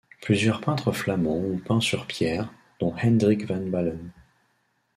Plusieurs 0.19 0.61
peintres 0.61 0.93
flamands 0.93 1.37
ont 1.37 1.59
peint 1.63 1.79
sur 1.79 2.07
pierre, 2.07 2.51
dont 2.79 2.95
Hendrick 3.03 3.45
van 3.45 3.63
Balen. 3.67 4.09